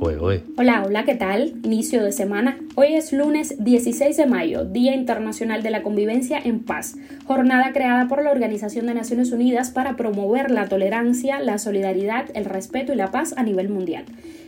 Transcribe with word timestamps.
Hola, 0.00 0.84
hola, 0.86 1.04
¿qué 1.04 1.16
tal? 1.16 1.54
Inicio 1.64 2.04
de 2.04 2.12
semana. 2.12 2.60
Hoy 2.76 2.94
es 2.94 3.12
lunes 3.12 3.56
16 3.58 4.16
de 4.16 4.26
mayo, 4.26 4.64
Día 4.64 4.94
Internacional 4.94 5.64
de 5.64 5.70
la 5.70 5.82
Convivencia 5.82 6.38
en 6.38 6.60
Paz, 6.60 6.94
jornada 7.26 7.72
creada 7.72 8.06
por 8.06 8.22
la 8.22 8.30
Organización 8.30 8.86
de 8.86 8.94
Naciones 8.94 9.32
Unidas 9.32 9.70
para 9.70 9.96
promover 9.96 10.52
la 10.52 10.68
tolerancia, 10.68 11.40
la 11.40 11.58
solidaridad, 11.58 12.26
el 12.34 12.44
respeto 12.44 12.92
y 12.92 12.96
la 12.96 13.10
paz 13.10 13.34
a 13.36 13.42
nivel 13.42 13.70
mundial. 13.70 14.04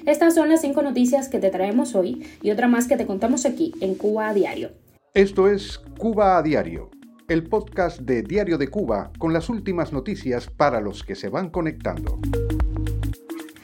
Estas 0.06 0.36
son 0.36 0.50
las 0.50 0.60
cinco 0.60 0.82
noticias 0.82 1.28
que 1.28 1.40
te 1.40 1.50
traemos 1.50 1.96
hoy 1.96 2.24
y 2.42 2.52
otra 2.52 2.68
más 2.68 2.86
que 2.86 2.96
te 2.96 3.06
contamos 3.06 3.44
aquí 3.44 3.72
en 3.80 3.96
Cuba 3.96 4.28
a 4.28 4.34
Diario. 4.34 4.70
Esto 5.14 5.48
es 5.48 5.78
Cuba 5.98 6.38
a 6.38 6.42
Diario, 6.42 6.90
el 7.28 7.42
podcast 7.48 8.00
de 8.02 8.22
Diario 8.22 8.56
de 8.56 8.68
Cuba 8.68 9.10
con 9.18 9.32
las 9.32 9.48
últimas 9.48 9.92
noticias 9.92 10.46
para 10.48 10.80
los 10.80 11.02
que 11.02 11.16
se 11.16 11.28
van 11.28 11.50
conectando. 11.50 12.20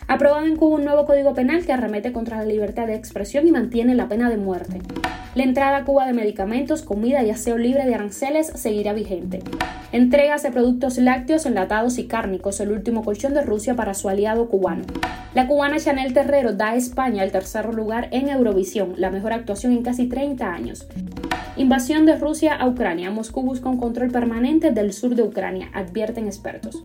Aprobado 0.08 0.46
en 0.46 0.54
Cuba 0.54 0.76
un 0.76 0.84
nuevo 0.84 1.04
código 1.04 1.34
penal 1.34 1.66
que 1.66 1.72
arremete 1.72 2.12
contra 2.12 2.36
la 2.36 2.44
libertad 2.44 2.86
de 2.86 2.94
expresión 2.94 3.48
y 3.48 3.50
mantiene 3.50 3.96
la 3.96 4.06
pena 4.06 4.30
de 4.30 4.36
muerte. 4.36 4.80
La 5.34 5.42
entrada 5.42 5.78
a 5.78 5.84
Cuba 5.84 6.06
de 6.06 6.12
medicamentos, 6.12 6.82
comida 6.82 7.24
y 7.24 7.30
aseo 7.30 7.58
libre 7.58 7.84
de 7.84 7.94
aranceles 7.96 8.46
seguirá 8.54 8.92
vigente. 8.92 9.40
Entregas 9.90 10.44
de 10.44 10.52
productos 10.52 10.98
lácteos, 10.98 11.44
enlatados 11.44 11.98
y 11.98 12.06
cárnicos, 12.06 12.60
el 12.60 12.70
último 12.70 13.02
colchón 13.02 13.34
de 13.34 13.42
Rusia 13.42 13.74
para 13.74 13.94
su 13.94 14.08
aliado 14.08 14.48
cubano. 14.48 14.84
La 15.34 15.48
cubana 15.48 15.80
Chanel 15.80 16.14
Terrero 16.14 16.52
da 16.52 16.70
a 16.70 16.76
España 16.76 17.24
el 17.24 17.32
tercer 17.32 17.74
lugar 17.74 18.08
en 18.12 18.28
Eurovisión, 18.28 18.94
la 18.96 19.10
mejor 19.10 19.32
actuación 19.32 19.72
en 19.72 19.82
casi 19.82 20.06
30 20.06 20.46
años. 20.52 20.86
Invasión 21.56 22.06
de 22.06 22.16
Rusia 22.16 22.54
a 22.54 22.68
Ucrania. 22.68 23.10
Moscú 23.10 23.42
busca 23.42 23.68
un 23.68 23.78
control 23.78 24.12
permanente 24.12 24.70
del 24.70 24.92
sur 24.92 25.16
de 25.16 25.22
Ucrania, 25.24 25.68
advierten 25.74 26.26
expertos. 26.26 26.84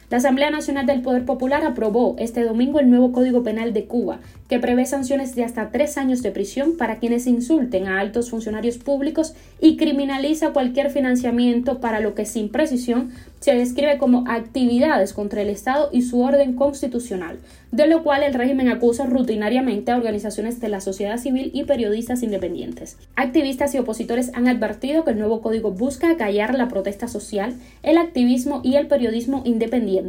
La 0.11 0.17
Asamblea 0.17 0.51
Nacional 0.51 0.85
del 0.85 1.01
Poder 1.01 1.23
Popular 1.23 1.63
aprobó 1.63 2.17
este 2.19 2.43
domingo 2.43 2.81
el 2.81 2.89
nuevo 2.89 3.13
Código 3.13 3.43
Penal 3.43 3.71
de 3.71 3.85
Cuba, 3.85 4.19
que 4.49 4.59
prevé 4.59 4.85
sanciones 4.85 5.35
de 5.35 5.45
hasta 5.45 5.71
tres 5.71 5.97
años 5.97 6.21
de 6.21 6.31
prisión 6.31 6.75
para 6.75 6.99
quienes 6.99 7.27
insulten 7.27 7.87
a 7.87 8.01
altos 8.01 8.29
funcionarios 8.29 8.77
públicos 8.77 9.33
y 9.61 9.77
criminaliza 9.77 10.51
cualquier 10.51 10.89
financiamiento 10.89 11.79
para 11.79 12.01
lo 12.01 12.13
que 12.13 12.25
sin 12.25 12.49
precisión 12.49 13.13
se 13.39 13.55
describe 13.55 13.97
como 13.97 14.25
actividades 14.27 15.13
contra 15.13 15.41
el 15.41 15.49
Estado 15.49 15.89
y 15.93 16.01
su 16.01 16.21
orden 16.21 16.55
constitucional, 16.55 17.39
de 17.71 17.87
lo 17.87 18.03
cual 18.03 18.21
el 18.21 18.33
régimen 18.33 18.67
acusa 18.67 19.05
rutinariamente 19.05 19.91
a 19.91 19.97
organizaciones 19.97 20.59
de 20.59 20.67
la 20.67 20.81
sociedad 20.81 21.17
civil 21.17 21.51
y 21.53 21.63
periodistas 21.63 22.21
independientes. 22.21 22.97
Activistas 23.15 23.73
y 23.73 23.79
opositores 23.79 24.31
han 24.33 24.49
advertido 24.49 25.05
que 25.05 25.11
el 25.11 25.19
nuevo 25.19 25.41
código 25.41 25.71
busca 25.71 26.17
callar 26.17 26.53
la 26.53 26.67
protesta 26.67 27.07
social, 27.07 27.55
el 27.81 27.97
activismo 27.97 28.59
y 28.63 28.75
el 28.75 28.87
periodismo 28.87 29.41
independiente. 29.45 30.00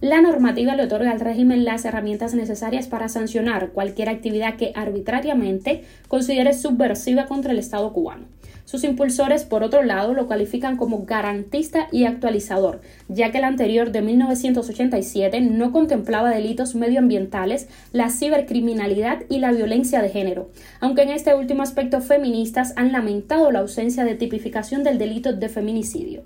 La 0.00 0.20
normativa 0.20 0.74
le 0.74 0.84
otorga 0.84 1.10
al 1.10 1.20
régimen 1.20 1.64
las 1.64 1.84
herramientas 1.84 2.34
necesarias 2.34 2.86
para 2.86 3.08
sancionar 3.08 3.70
cualquier 3.70 4.08
actividad 4.08 4.56
que 4.56 4.72
arbitrariamente 4.74 5.84
considere 6.08 6.52
subversiva 6.52 7.26
contra 7.26 7.52
el 7.52 7.58
Estado 7.58 7.92
cubano. 7.92 8.26
Sus 8.64 8.84
impulsores, 8.84 9.44
por 9.44 9.64
otro 9.64 9.82
lado, 9.82 10.14
lo 10.14 10.28
califican 10.28 10.76
como 10.76 11.04
garantista 11.04 11.88
y 11.92 12.04
actualizador, 12.04 12.80
ya 13.08 13.30
que 13.30 13.38
el 13.38 13.44
anterior 13.44 13.92
de 13.92 14.02
1987 14.02 15.40
no 15.40 15.72
contemplaba 15.72 16.30
delitos 16.30 16.74
medioambientales, 16.74 17.68
la 17.92 18.08
cibercriminalidad 18.08 19.24
y 19.28 19.40
la 19.40 19.52
violencia 19.52 20.00
de 20.00 20.08
género, 20.08 20.50
aunque 20.80 21.02
en 21.02 21.10
este 21.10 21.34
último 21.34 21.62
aspecto 21.62 22.00
feministas 22.00 22.72
han 22.76 22.92
lamentado 22.92 23.50
la 23.50 23.58
ausencia 23.58 24.04
de 24.04 24.14
tipificación 24.14 24.84
del 24.84 24.96
delito 24.96 25.32
de 25.32 25.48
feminicidio. 25.48 26.22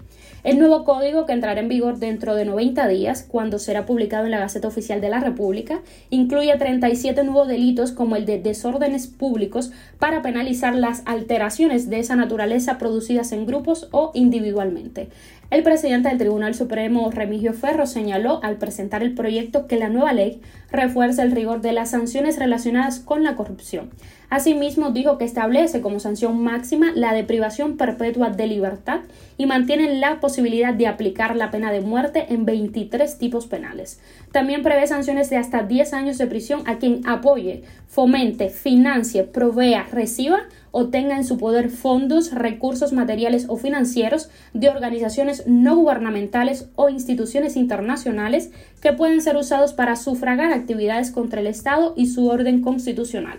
El 0.47 0.61
nuevo 0.61 0.85
código, 0.85 1.27
que 1.27 1.33
entrará 1.33 1.59
en 1.59 1.69
vigor 1.69 1.99
dentro 1.99 2.37
de 2.37 2.45
90 2.45 2.87
días, 2.87 3.27
cuando 3.29 3.59
será 3.59 3.85
publicado 3.85 4.27
en 4.27 4.31
la 4.31 4.39
Gaceta 4.39 4.69
Oficial 4.69 5.01
de 5.01 5.09
la 5.09 5.19
República, 5.19 5.81
incluye 6.09 6.57
37 6.57 7.25
nuevos 7.25 7.49
delitos 7.49 7.91
como 7.91 8.15
el 8.15 8.27
de 8.27 8.39
desórdenes 8.39 9.09
públicos 9.09 9.73
para 9.99 10.23
penalizar 10.23 10.77
las 10.77 11.03
alteraciones 11.05 11.91
de 11.91 11.99
esa 11.99 12.15
naturaleza 12.15 12.79
producidas 12.79 13.33
en 13.33 13.45
grupos 13.45 13.89
o 13.91 14.13
individualmente. 14.15 15.09
El 15.49 15.63
presidente 15.63 16.09
del 16.09 16.19
Tribunal 16.19 16.57
Supremo, 16.57 17.09
Remigio 17.13 17.53
Ferro, 17.53 17.87
señaló 17.87 18.41
al 18.43 18.57
presentar 18.57 19.05
el 19.05 19.15
proyecto 19.15 19.69
que 19.69 19.79
la 19.79 19.89
nueva 19.89 20.13
ley 20.13 20.41
refuerza 20.73 21.23
el 21.23 21.31
rigor 21.31 21.61
de 21.61 21.73
las 21.73 21.91
sanciones 21.91 22.37
relacionadas 22.37 22.99
con 22.99 23.23
la 23.23 23.37
corrupción. 23.37 23.91
Asimismo, 24.29 24.91
dijo 24.91 25.19
que 25.19 25.25
establece 25.25 25.81
como 25.81 26.01
sanción 26.01 26.43
máxima 26.43 26.91
la 26.97 27.15
deprivación 27.15 27.77
perpetua 27.77 28.31
de 28.31 28.49
libertad 28.49 29.03
y 29.39 29.47
mantiene 29.47 29.95
la 29.95 30.19
posibilidad 30.19 30.75
de 30.75 30.89
aplicar 30.89 31.37
la 31.37 31.53
pena 31.53 31.71
de 31.71 31.81
muerte 31.81 32.27
en 32.31 32.45
23 32.45 33.17
tipos 33.19 33.47
penales. 33.47 34.01
También 34.33 34.65
prevé 34.65 34.89
sanciones 34.89 35.31
de 35.31 35.37
hasta 35.37 35.63
10 35.63 35.93
años 35.93 36.19
de 36.19 36.27
prisión 36.27 36.65
a 36.67 36.79
quien 36.79 37.07
apoye, 37.07 37.63
fomente, 37.87 38.49
financie, 38.49 39.23
provea, 39.23 39.87
reciba 39.93 40.41
o 40.71 40.89
tenga 40.89 41.17
en 41.17 41.25
su 41.25 41.39
poder 41.39 41.71
fondos, 41.71 42.33
recursos 42.33 42.93
materiales 42.93 43.47
o 43.49 43.57
financieros 43.57 44.29
de 44.55 44.69
organizaciones 44.69 45.47
no 45.47 45.77
gubernamentales 45.77 46.69
o 46.77 46.89
instituciones 46.89 47.57
internacionales 47.57 48.51
que 48.81 48.93
pueden 48.93 49.23
ser 49.23 49.37
usados 49.37 49.73
para 49.73 49.97
sufragar 49.97 50.53
actividades 50.53 51.11
contra 51.11 51.41
el 51.41 51.47
Estado 51.47 51.95
y 51.97 52.07
su 52.07 52.29
orden 52.29 52.63
constitucional. 52.63 53.39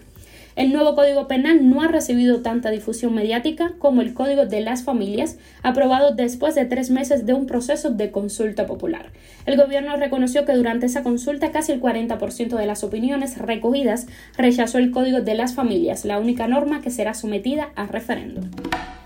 El 0.57 0.73
nuevo 0.73 0.95
Código 0.95 1.28
Penal 1.28 1.69
no 1.69 1.84
ha 1.84 1.88
recibido 1.88 2.41
tanta 2.41 2.72
difusión 2.72 3.13
mediática 3.13 3.73
como 3.78 4.01
el 4.01 4.16
Código 4.16 4.47
de 4.47 4.59
las 4.59 4.81
Familias, 4.81 5.38
aprobado 5.62 6.16
después 6.16 6.56
de 6.56 6.66
tres 6.66 6.90
meses 6.90 7.28
de 7.28 7.34
un 7.34 7.45
proceso 7.45 7.91
de 7.91 8.09
consulta 8.09 8.66
popular. 8.66 9.12
El 9.45 9.56
gobierno 9.56 9.95
reconoció 9.97 10.45
que 10.45 10.56
durante 10.56 10.88
esa 10.88 11.03
consulta 11.03 11.51
casi 11.51 11.73
el 11.73 11.79
40% 11.79 12.57
de 12.57 12.66
las 12.66 12.84
opiniones 12.84 13.38
recogidas 13.38 14.07
rechazó 14.35 14.79
el 14.79 14.90
Código 14.90 15.22
de 15.22 15.35
las 15.35 15.53
Familias, 15.53 16.06
la 16.06 16.18
única 16.18 16.47
norma 16.47 16.81
que 16.81 16.89
será 16.89 17.13
sometida 17.13 17.69
a 17.75 17.85
referéndum. 17.85 18.45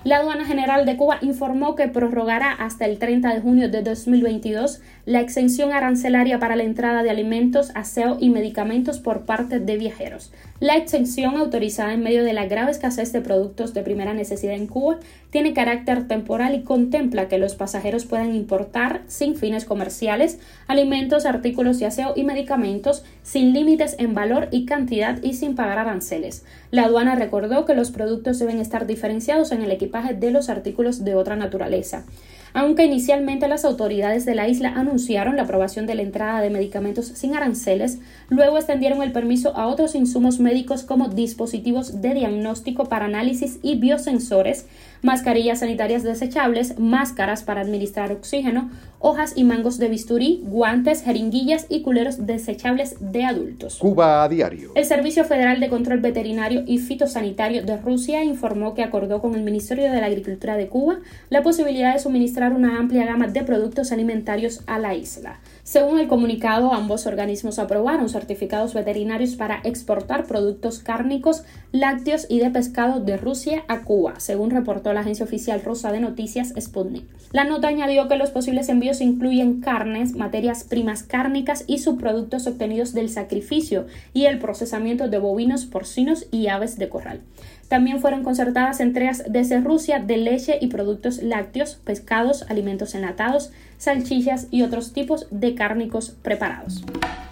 La 0.03 0.17
Aduana 0.17 0.45
General 0.45 0.83
de 0.87 0.97
Cuba 0.97 1.19
informó 1.21 1.75
que 1.75 1.87
prorrogará 1.87 2.51
hasta 2.53 2.85
el 2.85 2.97
30 2.97 3.35
de 3.35 3.39
junio 3.39 3.69
de 3.69 3.83
2022 3.83 4.81
la 5.05 5.21
exención 5.21 5.71
arancelaria 5.73 6.39
para 6.39 6.55
la 6.55 6.63
entrada 6.63 7.03
de 7.03 7.11
alimentos, 7.11 7.71
aseo 7.75 8.17
y 8.19 8.31
medicamentos 8.31 8.99
por 8.99 9.25
parte 9.25 9.59
de 9.59 9.77
viajeros. 9.77 10.31
La 10.59 10.75
exención, 10.75 11.37
autorizada 11.37 11.93
en 11.93 12.01
medio 12.01 12.23
de 12.23 12.33
la 12.33 12.45
grave 12.45 12.71
escasez 12.71 13.11
de 13.13 13.21
productos 13.21 13.75
de 13.75 13.83
primera 13.83 14.15
necesidad 14.15 14.55
en 14.55 14.65
Cuba, 14.65 14.97
tiene 15.29 15.53
carácter 15.53 16.07
temporal 16.07 16.55
y 16.55 16.63
contempla 16.63 17.27
que 17.27 17.37
los 17.37 17.53
pasajeros 17.53 18.05
puedan 18.05 18.33
importar, 18.35 19.01
sin 19.07 19.35
fines 19.35 19.65
comerciales, 19.65 20.39
alimentos, 20.67 21.27
artículos 21.27 21.77
de 21.79 21.85
aseo 21.85 22.13
y 22.15 22.23
medicamentos 22.23 23.03
sin 23.21 23.53
límites 23.53 23.95
en 23.99 24.13
valor 24.15 24.49
y 24.51 24.65
cantidad 24.65 25.21
y 25.21 25.33
sin 25.33 25.55
pagar 25.55 25.77
aranceles. 25.77 26.43
La 26.71 26.85
aduana 26.85 27.15
recordó 27.15 27.65
que 27.65 27.75
los 27.75 27.91
productos 27.91 28.39
deben 28.39 28.59
estar 28.59 28.87
diferenciados 28.87 29.51
en 29.51 29.61
el 29.61 29.71
de 29.91 30.31
los 30.31 30.49
artículos 30.49 31.03
de 31.03 31.15
otra 31.15 31.35
naturaleza. 31.35 32.05
Aunque 32.53 32.85
inicialmente 32.85 33.47
las 33.47 33.63
autoridades 33.63 34.25
de 34.25 34.35
la 34.35 34.47
isla 34.47 34.73
anunciaron 34.75 35.37
la 35.37 35.43
aprobación 35.43 35.85
de 35.85 35.95
la 35.95 36.01
entrada 36.01 36.41
de 36.41 36.49
medicamentos 36.49 37.05
sin 37.07 37.35
aranceles, 37.35 37.99
luego 38.29 38.57
extendieron 38.57 39.01
el 39.01 39.11
permiso 39.11 39.55
a 39.55 39.67
otros 39.67 39.95
insumos 39.95 40.39
médicos 40.39 40.83
como 40.83 41.07
dispositivos 41.07 42.01
de 42.01 42.13
diagnóstico 42.13 42.85
para 42.85 43.05
análisis 43.05 43.59
y 43.61 43.75
biosensores, 43.75 44.65
mascarillas 45.01 45.59
sanitarias 45.59 46.03
desechables, 46.03 46.77
máscaras 46.77 47.43
para 47.43 47.61
administrar 47.61 48.11
oxígeno, 48.11 48.69
hojas 48.99 49.33
y 49.35 49.43
mangos 49.43 49.77
de 49.79 49.87
bisturí, 49.87 50.41
guantes, 50.43 51.03
jeringuillas 51.03 51.65
y 51.69 51.81
culeros 51.81 52.27
desechables 52.27 52.97
de 52.99 53.23
adultos. 53.23 53.77
Cuba 53.79 54.23
a 54.23 54.29
diario. 54.29 54.71
El 54.75 54.85
Servicio 54.85 55.23
Federal 55.23 55.59
de 55.59 55.69
Control 55.69 55.99
Veterinario 55.99 56.63
y 56.67 56.77
Fitosanitario 56.77 57.63
de 57.63 57.77
Rusia 57.77 58.23
informó 58.23 58.75
que 58.75 58.83
acordó 58.83 59.21
con 59.21 59.33
el 59.35 59.41
Ministerio 59.41 59.91
de 59.91 59.99
la 59.99 60.05
Agricultura 60.05 60.55
de 60.55 60.67
Cuba 60.67 60.99
la 61.29 61.41
posibilidad 61.41 61.93
de 61.93 61.99
suministrar 61.99 62.40
una 62.49 62.79
amplia 62.79 63.05
gama 63.05 63.27
de 63.27 63.43
productos 63.43 63.91
alimentarios 63.91 64.61
a 64.65 64.79
la 64.79 64.95
isla. 64.95 65.39
Según 65.71 65.99
el 65.99 66.09
comunicado, 66.09 66.73
ambos 66.73 67.07
organismos 67.07 67.57
aprobaron 67.57 68.09
certificados 68.09 68.73
veterinarios 68.73 69.37
para 69.37 69.61
exportar 69.63 70.25
productos 70.25 70.79
cárnicos, 70.79 71.43
lácteos 71.71 72.25
y 72.27 72.39
de 72.39 72.49
pescado 72.49 72.99
de 72.99 73.15
Rusia 73.15 73.63
a 73.69 73.83
Cuba, 73.83 74.19
según 74.19 74.49
reportó 74.49 74.91
la 74.91 74.99
agencia 74.99 75.23
oficial 75.23 75.61
rusa 75.63 75.93
de 75.93 76.01
noticias 76.01 76.53
Sputnik. 76.59 77.05
La 77.31 77.45
nota 77.45 77.69
añadió 77.69 78.09
que 78.09 78.17
los 78.17 78.31
posibles 78.31 78.67
envíos 78.67 78.99
incluyen 78.99 79.61
carnes, 79.61 80.13
materias 80.13 80.65
primas 80.65 81.03
cárnicas 81.03 81.63
y 81.67 81.77
subproductos 81.77 82.47
obtenidos 82.47 82.91
del 82.93 83.07
sacrificio 83.07 83.85
y 84.13 84.25
el 84.25 84.39
procesamiento 84.39 85.07
de 85.07 85.19
bovinos, 85.19 85.65
porcinos 85.65 86.25
y 86.31 86.47
aves 86.47 86.77
de 86.77 86.89
corral. 86.89 87.21
También 87.69 88.01
fueron 88.01 88.25
concertadas 88.25 88.81
entregas 88.81 89.23
desde 89.29 89.61
Rusia 89.61 89.99
de 89.99 90.17
leche 90.17 90.57
y 90.59 90.67
productos 90.67 91.23
lácteos, 91.23 91.75
pescados, 91.75 92.43
alimentos 92.49 92.95
enlatados, 92.95 93.53
salchichas 93.81 94.45
y 94.51 94.61
otros 94.61 94.93
tipos 94.93 95.25
de 95.31 95.55
cárnicos 95.55 96.11
preparados. 96.21 96.83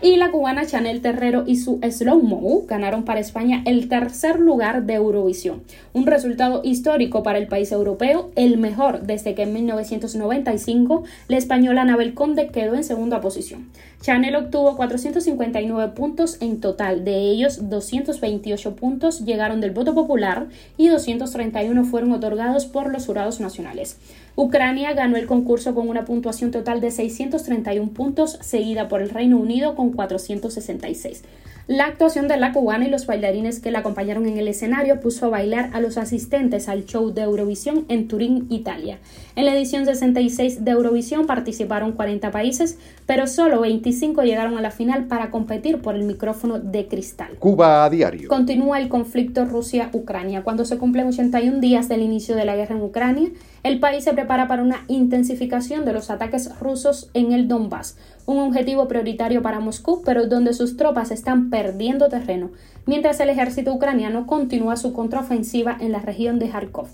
Y 0.01 0.15
la 0.15 0.31
cubana 0.31 0.65
Chanel 0.65 1.01
Terrero 1.01 1.43
y 1.45 1.57
su 1.57 1.79
Slow 1.87 2.23
Mo 2.23 2.63
ganaron 2.65 3.03
para 3.03 3.19
España 3.19 3.61
el 3.65 3.87
tercer 3.87 4.39
lugar 4.39 4.85
de 4.85 4.93
Eurovisión, 4.93 5.61
un 5.93 6.07
resultado 6.07 6.61
histórico 6.63 7.21
para 7.21 7.37
el 7.37 7.47
país 7.47 7.71
europeo, 7.71 8.31
el 8.35 8.57
mejor 8.57 9.01
desde 9.01 9.35
que 9.35 9.43
en 9.43 9.53
1995 9.53 11.03
la 11.27 11.37
española 11.37 11.81
Anabel 11.81 12.13
Conde 12.13 12.47
quedó 12.47 12.75
en 12.75 12.85
segunda 12.85 13.21
posición. 13.21 13.67
Chanel 14.01 14.37
obtuvo 14.37 14.77
459 14.77 15.91
puntos 15.93 16.37
en 16.39 16.61
total, 16.61 17.03
de 17.03 17.17
ellos 17.17 17.69
228 17.69 18.75
puntos 18.77 19.25
llegaron 19.25 19.59
del 19.59 19.71
voto 19.71 19.93
popular 19.93 20.47
y 20.77 20.87
231 20.87 21.83
fueron 21.83 22.13
otorgados 22.13 22.65
por 22.65 22.89
los 22.89 23.05
jurados 23.05 23.41
nacionales. 23.41 23.97
Ucrania 24.37 24.93
ganó 24.93 25.17
el 25.17 25.27
concurso 25.27 25.75
con 25.75 25.89
una 25.89 26.05
puntuación 26.05 26.38
total 26.47 26.81
de 26.81 26.91
631 26.91 27.91
puntos, 27.91 28.39
seguida 28.41 28.87
por 28.87 29.01
el 29.01 29.09
Reino 29.09 29.37
Unido 29.37 29.75
con 29.75 29.91
466. 29.91 31.23
La 31.69 31.85
actuación 31.85 32.27
de 32.27 32.35
la 32.35 32.51
cubana 32.51 32.87
y 32.87 32.89
los 32.89 33.05
bailarines 33.05 33.59
que 33.59 33.69
la 33.69 33.79
acompañaron 33.79 34.25
en 34.25 34.39
el 34.39 34.47
escenario 34.47 34.99
puso 34.99 35.27
a 35.27 35.29
bailar 35.29 35.69
a 35.73 35.79
los 35.79 35.97
asistentes 35.97 36.67
al 36.67 36.85
show 36.85 37.11
de 37.13 37.21
Eurovisión 37.21 37.85
en 37.89 38.07
Turín, 38.07 38.47
Italia. 38.49 38.97
En 39.35 39.45
la 39.45 39.53
edición 39.55 39.85
66 39.85 40.65
de 40.65 40.71
Eurovisión 40.71 41.27
participaron 41.27 41.91
40 41.91 42.31
países, 42.31 42.79
pero 43.05 43.27
solo 43.27 43.61
25 43.61 44.23
llegaron 44.23 44.57
a 44.57 44.61
la 44.61 44.71
final 44.71 45.05
para 45.05 45.29
competir 45.29 45.79
por 45.79 45.93
el 45.93 46.05
micrófono 46.05 46.57
de 46.57 46.87
cristal. 46.87 47.35
Cuba 47.37 47.85
a 47.85 47.89
diario. 47.91 48.29
Continúa 48.29 48.79
el 48.79 48.89
conflicto 48.89 49.45
Rusia-Ucrania. 49.45 50.41
Cuando 50.41 50.65
se 50.65 50.79
cumplen 50.79 51.05
81 51.05 51.59
días 51.59 51.87
del 51.87 52.01
inicio 52.01 52.35
de 52.35 52.45
la 52.45 52.55
guerra 52.55 52.77
en 52.77 52.81
Ucrania, 52.81 53.29
el 53.63 53.79
país 53.79 54.03
se 54.03 54.13
prepara 54.13 54.47
para 54.47 54.63
una 54.63 54.85
intensificación 54.87 55.85
de 55.85 55.93
los 55.93 56.09
ataques 56.09 56.57
rusos 56.59 57.09
en 57.13 57.33
el 57.33 57.47
Donbass, 57.47 57.97
un 58.25 58.39
objetivo 58.39 58.87
prioritario 58.87 59.41
para 59.41 59.59
Moscú, 59.59 60.01
pero 60.05 60.27
donde 60.27 60.53
sus 60.53 60.77
tropas 60.77 61.11
están 61.11 61.49
perdiendo 61.49 62.09
terreno, 62.09 62.51
mientras 62.85 63.19
el 63.19 63.29
ejército 63.29 63.73
ucraniano 63.73 64.27
continúa 64.27 64.77
su 64.77 64.93
contraofensiva 64.93 65.77
en 65.79 65.91
la 65.91 65.99
región 65.99 66.39
de 66.39 66.49
Kharkov. 66.49 66.87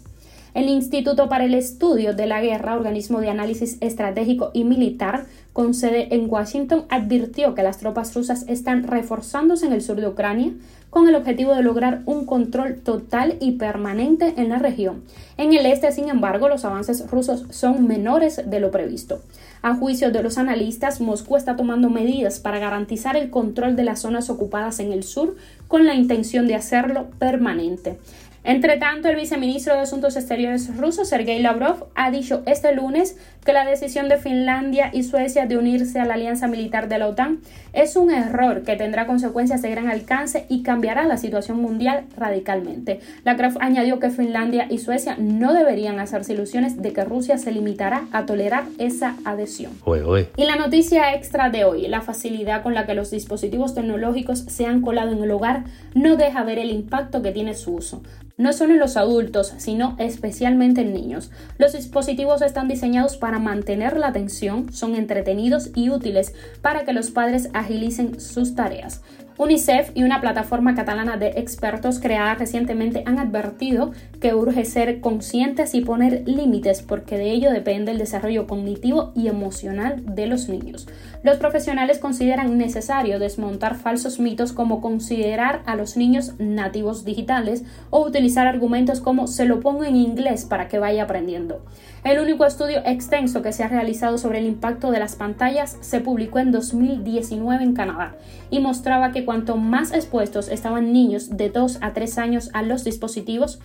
El 0.55 0.69
Instituto 0.69 1.27
para 1.27 1.43
el 1.43 1.53
Estudio 1.53 2.13
de 2.13 2.27
la 2.27 2.39
Guerra, 2.39 2.77
organismo 2.77 3.19
de 3.19 3.29
análisis 3.29 3.75
estratégico 3.81 4.51
y 4.53 4.63
militar 4.63 5.25
con 5.51 5.73
sede 5.73 6.15
en 6.15 6.29
Washington, 6.29 6.85
advirtió 6.87 7.53
que 7.53 7.61
las 7.61 7.77
tropas 7.77 8.15
rusas 8.15 8.45
están 8.47 8.87
reforzándose 8.87 9.65
en 9.65 9.73
el 9.73 9.81
sur 9.81 9.99
de 9.99 10.07
Ucrania 10.07 10.53
con 10.89 11.09
el 11.09 11.15
objetivo 11.15 11.53
de 11.53 11.61
lograr 11.61 12.03
un 12.05 12.25
control 12.25 12.77
total 12.77 13.35
y 13.41 13.57
permanente 13.57 14.35
en 14.37 14.47
la 14.47 14.57
región. 14.59 15.03
En 15.35 15.53
el 15.53 15.65
este, 15.65 15.91
sin 15.91 16.07
embargo, 16.07 16.47
los 16.47 16.63
avances 16.63 17.11
rusos 17.11 17.43
son 17.49 17.85
menores 17.85 18.41
de 18.45 18.61
lo 18.61 18.71
previsto. 18.71 19.19
A 19.61 19.75
juicio 19.75 20.11
de 20.11 20.23
los 20.23 20.37
analistas, 20.37 21.01
Moscú 21.01 21.35
está 21.35 21.57
tomando 21.57 21.89
medidas 21.89 22.39
para 22.39 22.59
garantizar 22.59 23.17
el 23.17 23.29
control 23.29 23.75
de 23.75 23.83
las 23.83 23.99
zonas 23.99 24.29
ocupadas 24.29 24.79
en 24.79 24.93
el 24.93 25.03
sur 25.03 25.35
con 25.67 25.85
la 25.85 25.95
intención 25.95 26.47
de 26.47 26.55
hacerlo 26.55 27.07
permanente. 27.19 27.97
Entre 28.45 28.77
tanto, 28.77 29.09
el 29.09 29.15
viceministro 29.15 29.73
de 29.73 29.79
Asuntos 29.79 30.15
Exteriores 30.15 30.77
ruso, 30.77 31.03
Sergei 31.03 31.41
Lavrov, 31.41 31.87
ha 31.95 32.11
dicho 32.11 32.43
este 32.45 32.75
lunes 32.75 33.17
que 33.43 33.53
la 33.53 33.65
decisión 33.65 34.07
de 34.07 34.17
Finlandia 34.17 34.91
y 34.93 35.01
Suecia 35.01 35.47
de 35.47 35.57
unirse 35.57 35.99
a 35.99 36.05
la 36.05 36.13
alianza 36.13 36.47
militar 36.47 36.87
de 36.87 36.99
la 36.99 37.07
OTAN 37.07 37.39
es 37.73 37.95
un 37.95 38.11
error 38.11 38.61
que 38.61 38.75
tendrá 38.75 39.07
consecuencias 39.07 39.63
de 39.63 39.71
gran 39.71 39.89
alcance 39.89 40.45
y 40.47 40.61
cambiará 40.61 41.05
la 41.05 41.17
situación 41.17 41.59
mundial 41.59 42.05
radicalmente. 42.15 42.99
Lavrov 43.23 43.57
añadió 43.61 43.97
que 43.99 44.11
Finlandia 44.11 44.67
y 44.69 44.77
Suecia 44.77 45.15
no 45.17 45.55
deberían 45.55 45.99
hacerse 45.99 46.33
ilusiones 46.33 46.79
de 46.79 46.93
que 46.93 47.03
Rusia 47.03 47.39
se 47.39 47.51
limitará 47.51 48.03
a 48.11 48.27
tolerar 48.27 48.65
esa 48.77 49.15
adhesión. 49.25 49.71
Y 50.37 50.43
la 50.43 50.55
noticia 50.55 51.15
extra 51.15 51.49
de 51.49 51.65
hoy, 51.65 51.87
la 51.87 52.01
facilidad 52.01 52.61
con 52.61 52.75
la 52.75 52.85
que 52.85 52.93
los 52.93 53.09
dispositivos 53.09 53.73
tecnológicos 53.73 54.41
se 54.47 54.67
han 54.67 54.81
colado 54.81 55.13
en 55.13 55.23
el 55.23 55.31
hogar 55.31 55.63
no 55.95 56.15
deja 56.15 56.43
ver 56.43 56.59
el 56.59 56.69
impacto 56.69 57.23
que 57.23 57.31
tiene 57.31 57.55
su 57.55 57.73
uso 57.73 58.03
no 58.37 58.53
solo 58.53 58.73
en 58.73 58.79
los 58.79 58.97
adultos, 58.97 59.53
sino 59.57 59.95
especialmente 59.99 60.81
en 60.81 60.93
niños. 60.93 61.31
Los 61.57 61.73
dispositivos 61.73 62.41
están 62.41 62.67
diseñados 62.67 63.17
para 63.17 63.39
mantener 63.39 63.97
la 63.97 64.07
atención, 64.07 64.71
son 64.73 64.95
entretenidos 64.95 65.71
y 65.75 65.89
útiles 65.89 66.33
para 66.61 66.83
que 66.83 66.93
los 66.93 67.11
padres 67.11 67.49
agilicen 67.53 68.19
sus 68.19 68.55
tareas. 68.55 69.01
UNICEF 69.37 69.91
y 69.95 70.03
una 70.03 70.21
plataforma 70.21 70.75
catalana 70.75 71.17
de 71.17 71.27
expertos 71.35 71.99
creada 71.99 72.35
recientemente 72.35 73.03
han 73.05 73.19
advertido 73.19 73.91
que 74.19 74.33
urge 74.33 74.65
ser 74.65 75.01
conscientes 75.01 75.73
y 75.73 75.81
poner 75.81 76.23
límites 76.27 76.81
porque 76.81 77.17
de 77.17 77.31
ello 77.31 77.51
depende 77.51 77.91
el 77.91 77.97
desarrollo 77.97 78.47
cognitivo 78.47 79.11
y 79.15 79.27
emocional 79.27 80.03
de 80.05 80.27
los 80.27 80.49
niños. 80.49 80.87
Los 81.23 81.37
profesionales 81.37 81.99
consideran 81.99 82.57
necesario 82.57 83.19
desmontar 83.19 83.75
falsos 83.75 84.19
mitos 84.19 84.53
como 84.53 84.81
considerar 84.81 85.61
a 85.65 85.75
los 85.75 85.97
niños 85.97 86.33
nativos 86.37 87.05
digitales 87.05 87.63
o 87.89 88.05
utilizar 88.05 88.47
argumentos 88.47 89.01
como 89.01 89.27
se 89.27 89.45
lo 89.45 89.59
pongo 89.59 89.83
en 89.83 89.95
inglés 89.95 90.45
para 90.45 90.67
que 90.67 90.79
vaya 90.79 91.03
aprendiendo. 91.03 91.63
El 92.03 92.19
único 92.19 92.45
estudio 92.45 92.81
extenso 92.85 93.41
que 93.41 93.51
se 93.51 93.63
ha 93.63 93.67
realizado 93.67 94.17
sobre 94.17 94.39
el 94.39 94.45
impacto 94.45 94.91
de 94.91 94.99
las 94.99 95.15
pantallas 95.15 95.77
se 95.81 95.99
publicó 95.99 96.39
en 96.39 96.51
2019 96.51 97.63
en 97.63 97.73
Canadá 97.73 98.15
y 98.51 98.59
mostraba 98.59 99.11
que 99.11 99.25
cuanto 99.25 99.57
más 99.57 99.91
expuestos 99.91 100.49
estaban 100.49 100.93
niños 100.93 101.35
de 101.35 101.49
2 101.49 101.79
a 101.81 101.93
3 101.93 102.17
años 102.19 102.49
a 102.53 102.61
los 102.61 102.83
dispositivos, 102.83 103.59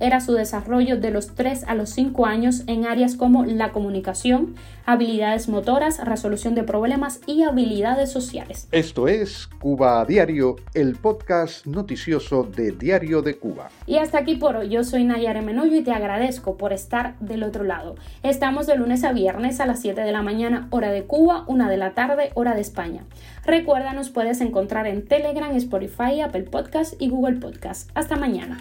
era 0.00 0.20
su 0.20 0.32
desarrollo 0.32 0.98
de 0.98 1.12
los 1.12 1.34
3 1.36 1.64
a 1.68 1.74
los 1.76 1.90
5 1.90 2.26
años 2.26 2.64
en 2.66 2.86
áreas 2.86 3.14
como 3.14 3.44
la 3.44 3.70
comunicación, 3.70 4.56
habilidades 4.84 5.48
motoras, 5.48 6.04
resolución 6.04 6.56
de 6.56 6.64
problemas 6.64 7.20
y 7.26 7.44
habilidades 7.44 8.10
sociales. 8.10 8.66
Esto 8.72 9.06
es 9.06 9.46
Cuba 9.60 10.00
a 10.00 10.04
Diario, 10.04 10.56
el 10.74 10.96
podcast 10.96 11.66
noticioso 11.66 12.42
de 12.42 12.72
Diario 12.72 13.22
de 13.22 13.38
Cuba. 13.38 13.68
Y 13.86 13.98
hasta 13.98 14.18
aquí 14.18 14.34
por 14.34 14.56
hoy, 14.56 14.70
yo 14.70 14.82
soy 14.82 15.04
Nayara 15.04 15.40
Menoyo 15.40 15.76
y 15.76 15.82
te 15.82 15.92
agradezco 15.92 16.56
por 16.56 16.72
estar 16.72 17.16
del 17.20 17.44
otro 17.44 17.62
lado. 17.62 17.94
Estamos 18.24 18.66
de 18.66 18.76
lunes 18.76 19.04
a 19.04 19.12
viernes 19.12 19.60
a 19.60 19.66
las 19.66 19.80
7 19.80 20.00
de 20.00 20.10
la 20.10 20.22
mañana, 20.22 20.66
hora 20.70 20.90
de 20.90 21.04
Cuba, 21.04 21.44
1 21.46 21.68
de 21.68 21.76
la 21.76 21.94
tarde, 21.94 22.32
hora 22.34 22.54
de 22.54 22.60
España. 22.60 23.04
Recuerda, 23.44 23.92
nos 23.92 24.10
puedes 24.10 24.40
encontrar 24.40 24.88
en 24.88 25.06
Telegram, 25.06 25.54
Spotify, 25.54 26.22
Apple 26.22 26.42
Podcast 26.42 27.00
y 27.00 27.08
Google 27.08 27.36
Podcast. 27.36 27.88
Hasta 27.94 28.16
mañana. 28.16 28.58